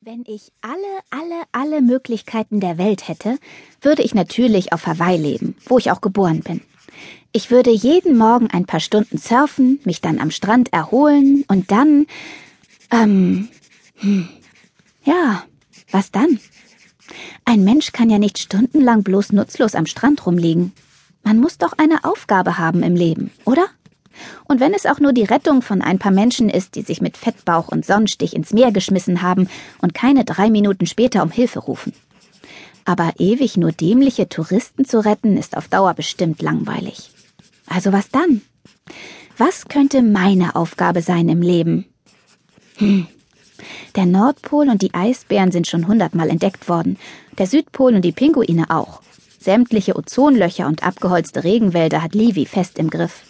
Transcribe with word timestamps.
Wenn 0.00 0.22
ich 0.28 0.52
alle, 0.60 0.76
alle, 1.10 1.42
alle 1.50 1.82
Möglichkeiten 1.82 2.60
der 2.60 2.78
Welt 2.78 3.08
hätte, 3.08 3.36
würde 3.82 4.02
ich 4.02 4.14
natürlich 4.14 4.72
auf 4.72 4.86
Hawaii 4.86 5.18
leben, 5.18 5.56
wo 5.66 5.76
ich 5.76 5.90
auch 5.90 6.00
geboren 6.00 6.40
bin. 6.40 6.60
Ich 7.32 7.50
würde 7.50 7.70
jeden 7.72 8.16
Morgen 8.16 8.46
ein 8.46 8.64
paar 8.64 8.78
Stunden 8.78 9.18
surfen, 9.18 9.80
mich 9.84 10.00
dann 10.00 10.20
am 10.20 10.30
Strand 10.30 10.72
erholen 10.72 11.44
und 11.48 11.72
dann, 11.72 12.06
ähm, 12.92 13.48
hm, 13.96 14.28
ja, 15.02 15.42
was 15.90 16.12
dann? 16.12 16.38
Ein 17.44 17.64
Mensch 17.64 17.90
kann 17.90 18.08
ja 18.08 18.20
nicht 18.20 18.38
stundenlang 18.38 19.02
bloß 19.02 19.32
nutzlos 19.32 19.74
am 19.74 19.86
Strand 19.86 20.24
rumliegen. 20.24 20.72
Man 21.24 21.40
muss 21.40 21.58
doch 21.58 21.72
eine 21.76 22.04
Aufgabe 22.04 22.56
haben 22.56 22.84
im 22.84 22.94
Leben, 22.94 23.32
oder? 23.44 23.66
Und 24.44 24.60
wenn 24.60 24.74
es 24.74 24.86
auch 24.86 25.00
nur 25.00 25.12
die 25.12 25.24
Rettung 25.24 25.62
von 25.62 25.82
ein 25.82 25.98
paar 25.98 26.12
Menschen 26.12 26.48
ist, 26.48 26.74
die 26.74 26.82
sich 26.82 27.00
mit 27.00 27.16
Fettbauch 27.16 27.68
und 27.68 27.84
Sonnenstich 27.84 28.34
ins 28.34 28.52
Meer 28.52 28.72
geschmissen 28.72 29.22
haben 29.22 29.48
und 29.80 29.94
keine 29.94 30.24
drei 30.24 30.50
Minuten 30.50 30.86
später 30.86 31.22
um 31.22 31.30
Hilfe 31.30 31.60
rufen. 31.60 31.92
Aber 32.84 33.12
ewig 33.18 33.56
nur 33.56 33.72
dämliche 33.72 34.28
Touristen 34.28 34.84
zu 34.84 35.04
retten, 35.04 35.36
ist 35.36 35.56
auf 35.56 35.68
Dauer 35.68 35.94
bestimmt 35.94 36.40
langweilig. 36.40 37.10
Also 37.66 37.92
was 37.92 38.08
dann? 38.10 38.40
Was 39.36 39.68
könnte 39.68 40.02
meine 40.02 40.56
Aufgabe 40.56 41.02
sein 41.02 41.28
im 41.28 41.42
Leben? 41.42 41.84
Hm. 42.76 43.06
Der 43.96 44.06
Nordpol 44.06 44.68
und 44.68 44.82
die 44.82 44.94
Eisbären 44.94 45.52
sind 45.52 45.66
schon 45.66 45.86
hundertmal 45.86 46.30
entdeckt 46.30 46.68
worden, 46.68 46.96
der 47.36 47.46
Südpol 47.46 47.94
und 47.94 48.02
die 48.02 48.12
Pinguine 48.12 48.70
auch. 48.70 49.02
Sämtliche 49.38 49.96
Ozonlöcher 49.96 50.66
und 50.66 50.82
abgeholzte 50.82 51.44
Regenwälder 51.44 52.02
hat 52.02 52.14
Livy 52.14 52.46
fest 52.46 52.78
im 52.78 52.90
Griff. 52.90 53.22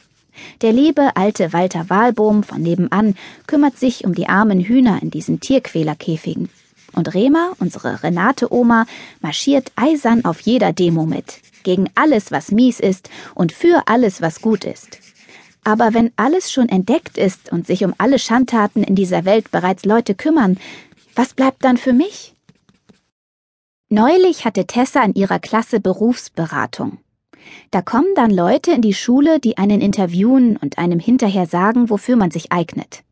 Der 0.63 0.73
liebe 0.73 1.17
alte 1.17 1.53
Walter 1.53 1.89
Wahlbohm 1.91 2.43
von 2.43 2.63
nebenan 2.63 3.15
kümmert 3.47 3.79
sich 3.79 4.05
um 4.05 4.15
die 4.15 4.29
armen 4.29 4.61
Hühner 4.61 5.01
in 5.03 5.11
diesen 5.11 5.41
Tierquälerkäfigen. 5.41 6.49
Und 6.93 7.15
Rema, 7.15 7.53
unsere 7.59 8.03
Renate-Oma, 8.03 8.87
marschiert 9.21 9.73
eisern 9.77 10.25
auf 10.25 10.41
jeder 10.41 10.73
Demo 10.73 11.07
mit. 11.07 11.41
Gegen 11.63 11.91
alles, 11.95 12.31
was 12.31 12.51
mies 12.51 12.81
ist 12.81 13.11
und 13.35 13.53
für 13.53 13.83
alles, 13.87 14.23
was 14.23 14.41
gut 14.41 14.65
ist. 14.65 14.99
Aber 15.65 15.93
wenn 15.93 16.13
alles 16.17 16.51
schon 16.51 16.69
entdeckt 16.69 17.19
ist 17.19 17.53
und 17.53 17.67
sich 17.67 17.85
um 17.85 17.95
alle 17.99 18.19
Schandtaten 18.19 18.83
in 18.83 18.95
dieser 18.95 19.25
Welt 19.25 19.51
bereits 19.51 19.85
Leute 19.85 20.15
kümmern, 20.15 20.59
was 21.15 21.35
bleibt 21.35 21.65
dann 21.65 21.77
für 21.77 21.93
mich? 21.93 22.35
Neulich 23.91 24.45
hatte 24.45 24.67
Tessa 24.67 25.03
in 25.03 25.15
ihrer 25.15 25.39
Klasse 25.39 25.81
Berufsberatung. 25.81 26.99
Da 27.71 27.83
kommen 27.83 28.15
dann 28.15 28.31
Leute 28.31 28.73
in 28.73 28.83
die 28.83 28.95
Schule, 28.95 29.41
die 29.41 29.59
einen 29.59 29.81
interviewen 29.81 30.57
und 30.57 30.79
einem 30.79 31.01
hinterher 31.01 31.47
sagen, 31.47 31.91
wofür 31.91 32.17
man 32.17 32.31
sich 32.31 32.53
eignet. 32.53 33.03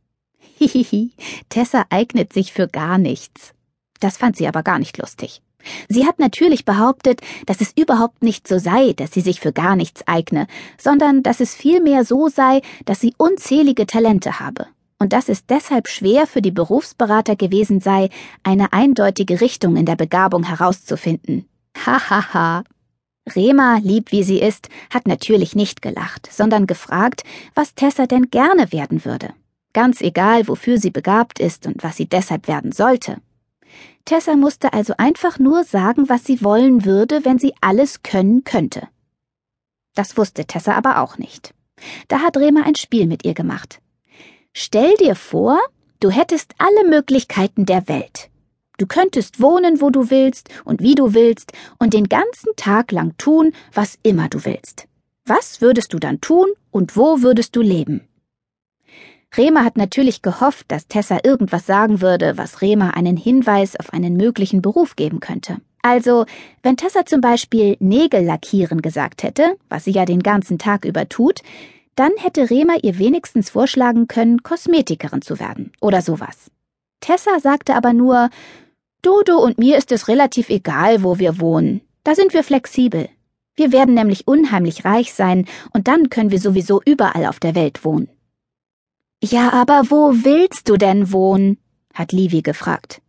Hihihi, 0.58 1.12
Tessa 1.48 1.84
eignet 1.90 2.32
sich 2.32 2.52
für 2.52 2.68
gar 2.68 2.98
nichts. 2.98 3.52
Das 4.00 4.16
fand 4.16 4.36
sie 4.36 4.48
aber 4.48 4.62
gar 4.62 4.78
nicht 4.78 4.98
lustig. 4.98 5.42
Sie 5.88 6.06
hat 6.06 6.18
natürlich 6.18 6.64
behauptet, 6.64 7.20
dass 7.46 7.60
es 7.60 7.72
überhaupt 7.76 8.22
nicht 8.22 8.46
so 8.46 8.58
sei, 8.58 8.92
dass 8.92 9.12
sie 9.12 9.20
sich 9.20 9.40
für 9.40 9.52
gar 9.52 9.76
nichts 9.76 10.06
eigne, 10.06 10.46
sondern 10.78 11.22
dass 11.22 11.40
es 11.40 11.54
vielmehr 11.54 12.04
so 12.04 12.28
sei, 12.28 12.62
dass 12.84 13.00
sie 13.00 13.14
unzählige 13.18 13.86
Talente 13.86 14.40
habe 14.40 14.66
und 14.98 15.12
dass 15.12 15.28
es 15.28 15.46
deshalb 15.46 15.88
schwer 15.88 16.26
für 16.26 16.42
die 16.42 16.50
Berufsberater 16.50 17.36
gewesen 17.36 17.80
sei, 17.80 18.08
eine 18.42 18.72
eindeutige 18.72 19.40
Richtung 19.40 19.76
in 19.76 19.86
der 19.86 19.96
Begabung 19.96 20.44
herauszufinden. 20.44 21.46
Hahaha. 21.84 22.64
Rema, 23.34 23.78
lieb 23.82 24.12
wie 24.12 24.22
sie 24.22 24.40
ist, 24.40 24.68
hat 24.90 25.08
natürlich 25.08 25.56
nicht 25.56 25.82
gelacht, 25.82 26.28
sondern 26.30 26.66
gefragt, 26.66 27.24
was 27.54 27.74
Tessa 27.74 28.06
denn 28.06 28.30
gerne 28.30 28.72
werden 28.72 29.04
würde. 29.04 29.34
Ganz 29.72 30.00
egal, 30.00 30.46
wofür 30.48 30.78
sie 30.78 30.90
begabt 30.90 31.40
ist 31.40 31.66
und 31.66 31.82
was 31.82 31.96
sie 31.96 32.06
deshalb 32.06 32.48
werden 32.48 32.72
sollte. 32.72 33.18
Tessa 34.04 34.36
musste 34.36 34.72
also 34.72 34.94
einfach 34.96 35.38
nur 35.38 35.64
sagen, 35.64 36.08
was 36.08 36.24
sie 36.24 36.42
wollen 36.42 36.84
würde, 36.84 37.24
wenn 37.24 37.38
sie 37.38 37.52
alles 37.60 38.02
können 38.02 38.44
könnte. 38.44 38.88
Das 39.94 40.16
wusste 40.16 40.44
Tessa 40.44 40.74
aber 40.74 41.02
auch 41.02 41.18
nicht. 41.18 41.52
Da 42.08 42.20
hat 42.20 42.36
Rema 42.36 42.62
ein 42.62 42.76
Spiel 42.76 43.06
mit 43.06 43.24
ihr 43.24 43.34
gemacht. 43.34 43.80
Stell 44.52 44.94
dir 44.94 45.16
vor, 45.16 45.58
du 46.00 46.10
hättest 46.10 46.54
alle 46.58 46.88
Möglichkeiten 46.88 47.66
der 47.66 47.88
Welt. 47.88 48.30
Du 48.78 48.86
könntest 48.86 49.40
wohnen, 49.40 49.80
wo 49.80 49.90
du 49.90 50.10
willst 50.10 50.50
und 50.64 50.82
wie 50.82 50.94
du 50.94 51.14
willst 51.14 51.52
und 51.78 51.94
den 51.94 52.08
ganzen 52.08 52.54
Tag 52.56 52.92
lang 52.92 53.16
tun, 53.16 53.52
was 53.72 53.98
immer 54.02 54.28
du 54.28 54.44
willst. 54.44 54.86
Was 55.24 55.60
würdest 55.60 55.92
du 55.92 55.98
dann 55.98 56.20
tun 56.20 56.46
und 56.70 56.96
wo 56.96 57.22
würdest 57.22 57.56
du 57.56 57.62
leben? 57.62 58.06
Rema 59.36 59.64
hat 59.64 59.76
natürlich 59.76 60.22
gehofft, 60.22 60.66
dass 60.68 60.88
Tessa 60.88 61.18
irgendwas 61.24 61.66
sagen 61.66 62.00
würde, 62.00 62.38
was 62.38 62.62
Rema 62.62 62.90
einen 62.90 63.16
Hinweis 63.16 63.76
auf 63.76 63.92
einen 63.92 64.16
möglichen 64.16 64.62
Beruf 64.62 64.96
geben 64.96 65.20
könnte. 65.20 65.58
Also, 65.82 66.26
wenn 66.62 66.76
Tessa 66.76 67.06
zum 67.06 67.20
Beispiel 67.20 67.76
Nägel 67.80 68.24
lackieren 68.24 68.82
gesagt 68.82 69.22
hätte, 69.22 69.56
was 69.68 69.84
sie 69.84 69.92
ja 69.92 70.04
den 70.04 70.22
ganzen 70.22 70.58
Tag 70.58 70.84
über 70.84 71.08
tut, 71.08 71.40
dann 71.96 72.12
hätte 72.18 72.50
Rema 72.50 72.74
ihr 72.82 72.98
wenigstens 72.98 73.50
vorschlagen 73.50 74.06
können, 74.06 74.42
Kosmetikerin 74.42 75.22
zu 75.22 75.38
werden 75.40 75.72
oder 75.80 76.02
sowas. 76.02 76.50
Tessa 77.00 77.40
sagte 77.40 77.74
aber 77.74 77.92
nur, 77.92 78.30
Dodo 79.06 79.38
und 79.38 79.56
mir 79.56 79.78
ist 79.78 79.92
es 79.92 80.08
relativ 80.08 80.48
egal, 80.50 81.04
wo 81.04 81.20
wir 81.20 81.38
wohnen. 81.38 81.80
Da 82.02 82.16
sind 82.16 82.34
wir 82.34 82.42
flexibel. 82.42 83.08
Wir 83.54 83.70
werden 83.70 83.94
nämlich 83.94 84.26
unheimlich 84.26 84.84
reich 84.84 85.14
sein, 85.14 85.46
und 85.72 85.86
dann 85.86 86.10
können 86.10 86.32
wir 86.32 86.40
sowieso 86.40 86.82
überall 86.84 87.26
auf 87.26 87.38
der 87.38 87.54
Welt 87.54 87.84
wohnen. 87.84 88.08
Ja, 89.22 89.52
aber 89.52 89.90
wo 89.90 90.12
willst 90.12 90.68
du 90.68 90.76
denn 90.76 91.12
wohnen? 91.12 91.58
hat 91.94 92.10
Livy 92.10 92.42
gefragt. 92.42 93.00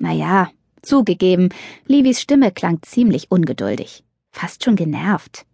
Na 0.00 0.12
ja, 0.12 0.50
zugegeben, 0.82 1.50
Livys 1.86 2.20
Stimme 2.20 2.50
klang 2.50 2.80
ziemlich 2.82 3.30
ungeduldig, 3.30 4.02
fast 4.32 4.64
schon 4.64 4.74
genervt. 4.74 5.46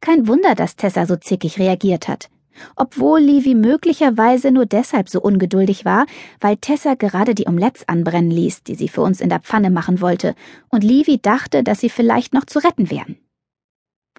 Kein 0.00 0.28
Wunder, 0.28 0.54
dass 0.54 0.76
Tessa 0.76 1.06
so 1.06 1.16
zickig 1.16 1.58
reagiert 1.58 2.06
hat 2.06 2.30
obwohl 2.76 3.20
Livy 3.20 3.54
möglicherweise 3.54 4.50
nur 4.50 4.66
deshalb 4.66 5.08
so 5.08 5.20
ungeduldig 5.20 5.84
war, 5.84 6.06
weil 6.40 6.56
Tessa 6.56 6.94
gerade 6.94 7.34
die 7.34 7.46
Omelettes 7.46 7.88
anbrennen 7.88 8.30
ließ, 8.30 8.62
die 8.62 8.74
sie 8.74 8.88
für 8.88 9.02
uns 9.02 9.20
in 9.20 9.28
der 9.28 9.40
Pfanne 9.40 9.70
machen 9.70 10.00
wollte, 10.00 10.34
und 10.68 10.84
Livy 10.84 11.18
dachte, 11.18 11.62
dass 11.62 11.80
sie 11.80 11.90
vielleicht 11.90 12.34
noch 12.34 12.44
zu 12.44 12.58
retten 12.58 12.90
wären. 12.90 13.16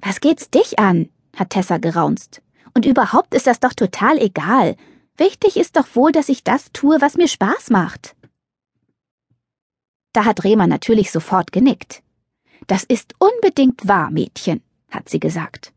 Was 0.02 0.20
geht's 0.20 0.50
dich 0.50 0.80
an? 0.80 1.10
hat 1.36 1.52
Tessa 1.52 1.78
geraunzt. 1.78 2.42
Und 2.74 2.86
überhaupt 2.86 3.34
ist 3.34 3.48
das 3.48 3.60
doch 3.60 3.74
total 3.74 4.18
egal. 4.18 4.76
Wichtig 5.18 5.58
ist 5.58 5.76
doch 5.76 5.88
wohl, 5.94 6.12
dass 6.12 6.30
ich 6.30 6.44
das 6.44 6.72
tue, 6.72 7.02
was 7.02 7.18
mir 7.18 7.28
Spaß 7.28 7.70
macht. 7.70 8.16
Da 10.14 10.26
hat 10.26 10.44
Rema 10.44 10.68
natürlich 10.68 11.12
sofort 11.12 11.52
genickt. 11.52 12.04
Das 12.68 12.84
ist 12.84 13.16
unbedingt 13.20 13.88
wahr, 13.88 14.12
Mädchen, 14.12 14.62
hat 14.90 15.10
sie 15.10 15.20
gesagt. 15.20 15.74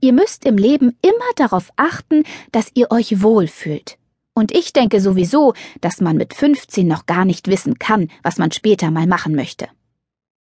Ihr 0.00 0.12
müsst 0.12 0.44
im 0.44 0.56
Leben 0.56 0.96
immer 1.02 1.30
darauf 1.36 1.70
achten, 1.76 2.24
dass 2.52 2.70
ihr 2.74 2.90
euch 2.90 3.22
wohlfühlt. 3.22 3.98
Und 4.34 4.52
ich 4.52 4.72
denke 4.72 5.00
sowieso, 5.00 5.54
dass 5.80 6.00
man 6.00 6.16
mit 6.16 6.34
15 6.34 6.86
noch 6.86 7.06
gar 7.06 7.24
nicht 7.24 7.48
wissen 7.48 7.78
kann, 7.78 8.08
was 8.22 8.38
man 8.38 8.52
später 8.52 8.90
mal 8.90 9.06
machen 9.06 9.34
möchte. 9.34 9.68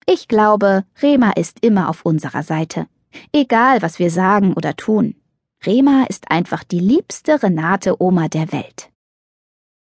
Ich 0.07 0.29
glaube, 0.29 0.85
Rema 1.03 1.33
ist 1.33 1.59
immer 1.65 1.89
auf 1.89 2.05
unserer 2.05 2.43
Seite. 2.43 2.87
Egal, 3.33 3.83
was 3.83 3.99
wir 3.99 4.11
sagen 4.11 4.55
oder 4.55 4.77
tun. 4.77 5.17
Rema 5.65 6.05
ist 6.09 6.31
einfach 6.31 6.63
die 6.63 6.79
liebste 6.79 7.43
Renate 7.43 8.01
Oma 8.03 8.29
der 8.29 8.53
Welt. 8.53 8.91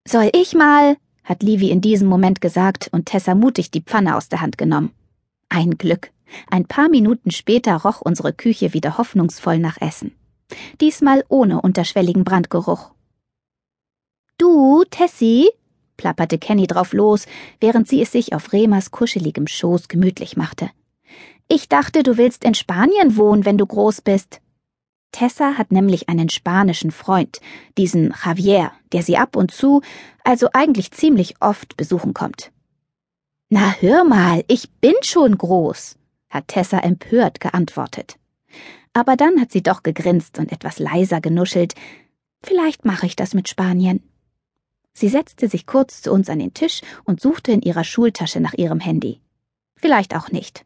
Soll 0.07 0.29
ich 0.33 0.53
mal? 0.53 0.97
hat 1.23 1.43
Livy 1.43 1.69
in 1.69 1.81
diesem 1.81 2.07
Moment 2.07 2.41
gesagt 2.41 2.89
und 2.91 3.05
Tessa 3.05 3.35
mutig 3.35 3.71
die 3.71 3.81
Pfanne 3.81 4.17
aus 4.17 4.27
der 4.27 4.41
Hand 4.41 4.57
genommen. 4.57 4.91
Ein 5.49 5.77
Glück. 5.77 6.11
Ein 6.49 6.65
paar 6.65 6.89
Minuten 6.89 7.31
später 7.31 7.75
roch 7.77 8.01
unsere 8.01 8.33
Küche 8.33 8.73
wieder 8.73 8.97
hoffnungsvoll 8.97 9.59
nach 9.59 9.79
Essen. 9.79 10.15
Diesmal 10.79 11.23
ohne 11.29 11.61
unterschwelligen 11.61 12.23
Brandgeruch. 12.23 12.91
Du, 14.37 14.83
Tessie? 14.89 15.49
plapperte 15.97 16.39
Kenny 16.39 16.65
drauf 16.65 16.93
los, 16.93 17.27
während 17.59 17.87
sie 17.87 18.01
es 18.01 18.11
sich 18.11 18.33
auf 18.33 18.53
Remas 18.53 18.89
kuscheligem 18.91 19.47
Schoß 19.47 19.87
gemütlich 19.87 20.35
machte. 20.35 20.71
Ich 21.47 21.69
dachte, 21.69 22.01
du 22.01 22.17
willst 22.17 22.43
in 22.43 22.55
Spanien 22.55 23.17
wohnen, 23.17 23.45
wenn 23.45 23.57
du 23.57 23.67
groß 23.67 24.01
bist. 24.01 24.41
Tessa 25.11 25.57
hat 25.57 25.71
nämlich 25.71 26.09
einen 26.09 26.29
spanischen 26.29 26.91
Freund, 26.91 27.39
diesen 27.77 28.15
Javier, 28.25 28.71
der 28.93 29.03
sie 29.03 29.17
ab 29.17 29.35
und 29.35 29.51
zu, 29.51 29.81
also 30.23 30.47
eigentlich 30.53 30.91
ziemlich 30.91 31.35
oft 31.41 31.77
besuchen 31.77 32.13
kommt. 32.13 32.51
Na 33.49 33.75
hör 33.79 34.05
mal, 34.05 34.43
ich 34.47 34.71
bin 34.79 34.95
schon 35.01 35.37
groß 35.37 35.97
hat 36.31 36.47
Tessa 36.47 36.79
empört 36.79 37.39
geantwortet. 37.39 38.17
Aber 38.93 39.15
dann 39.15 39.39
hat 39.39 39.51
sie 39.51 39.61
doch 39.61 39.83
gegrinst 39.83 40.39
und 40.39 40.51
etwas 40.51 40.79
leiser 40.79 41.21
genuschelt. 41.21 41.75
Vielleicht 42.43 42.83
mache 42.85 43.05
ich 43.05 43.15
das 43.15 43.33
mit 43.33 43.47
Spanien. 43.47 44.01
Sie 44.93 45.07
setzte 45.07 45.47
sich 45.47 45.65
kurz 45.65 46.01
zu 46.01 46.11
uns 46.11 46.29
an 46.29 46.39
den 46.39 46.53
Tisch 46.53 46.81
und 47.05 47.21
suchte 47.21 47.51
in 47.51 47.61
ihrer 47.61 47.83
Schultasche 47.83 48.39
nach 48.39 48.53
ihrem 48.53 48.79
Handy. 48.79 49.21
Vielleicht 49.75 50.15
auch 50.15 50.29
nicht. 50.31 50.65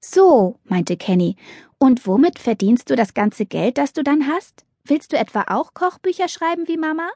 So, 0.00 0.60
meinte 0.64 0.96
Kenny, 0.96 1.36
und 1.78 2.06
womit 2.06 2.38
verdienst 2.38 2.88
du 2.90 2.96
das 2.96 3.14
ganze 3.14 3.46
Geld, 3.46 3.78
das 3.78 3.92
du 3.92 4.02
dann 4.02 4.28
hast? 4.28 4.64
Willst 4.84 5.12
du 5.12 5.18
etwa 5.18 5.44
auch 5.48 5.74
Kochbücher 5.74 6.28
schreiben 6.28 6.68
wie 6.68 6.76
Mama? 6.76 7.10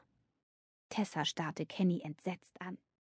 Tessa 0.89 1.25
starrte 1.25 1.65
Kenny 1.65 2.01
entsetzt 2.03 2.59
an. 2.61 2.77